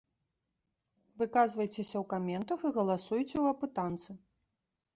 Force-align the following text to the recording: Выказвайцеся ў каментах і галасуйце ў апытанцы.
Выказвайцеся 1.23 1.97
ў 2.01 2.03
каментах 2.15 2.59
і 2.67 2.73
галасуйце 2.81 3.25
ў 3.27 3.45
апытанцы. 3.53 4.11